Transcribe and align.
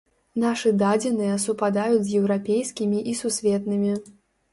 Нашы 0.43 0.69
дадзеныя 0.81 1.35
супадаюць 1.43 1.99
з 2.07 2.15
еўрапейскімі 2.21 3.03
і 3.13 3.15
сусветнымі. 3.21 3.93